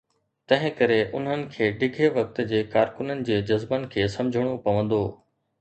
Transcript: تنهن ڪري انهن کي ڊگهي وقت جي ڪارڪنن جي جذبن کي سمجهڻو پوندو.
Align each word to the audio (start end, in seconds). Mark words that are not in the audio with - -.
تنهن 0.51 0.71
ڪري 0.79 0.95
انهن 1.19 1.43
کي 1.57 1.67
ڊگهي 1.83 2.09
وقت 2.17 2.41
جي 2.53 2.63
ڪارڪنن 2.73 3.21
جي 3.29 3.39
جذبن 3.53 3.89
کي 3.93 4.11
سمجهڻو 4.19 4.59
پوندو. 4.69 5.03